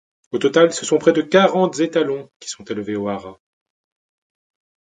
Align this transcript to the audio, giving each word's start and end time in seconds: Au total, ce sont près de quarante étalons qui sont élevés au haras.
Au 0.31 0.39
total, 0.39 0.73
ce 0.73 0.83
sont 0.83 0.97
près 0.97 1.13
de 1.13 1.21
quarante 1.21 1.79
étalons 1.79 2.31
qui 2.39 2.49
sont 2.49 2.63
élevés 2.63 2.95
au 2.95 3.07
haras. 3.07 3.37